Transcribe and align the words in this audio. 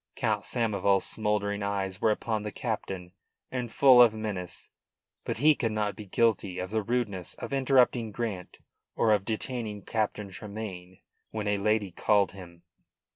Count 0.15 0.43
Samoval's 0.43 1.05
smouldering 1.05 1.61
eyes 1.61 2.01
were 2.01 2.09
upon 2.09 2.41
the 2.41 2.51
captain, 2.51 3.11
and 3.51 3.71
full 3.71 4.01
of 4.01 4.15
menace. 4.15 4.71
But 5.25 5.37
he 5.37 5.53
could 5.53 5.73
not 5.73 5.95
be 5.95 6.07
guilty 6.07 6.57
of 6.57 6.71
the 6.71 6.81
rudeness 6.81 7.35
of 7.35 7.53
interrupting 7.53 8.11
Grant 8.11 8.57
or 8.95 9.11
of 9.13 9.25
detaining 9.25 9.83
Captain 9.83 10.29
Tremayne 10.31 11.01
when 11.29 11.47
a 11.47 11.59
lady 11.59 11.91
called 11.91 12.31
him. 12.31 12.63